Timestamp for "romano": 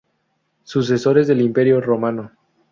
1.79-2.31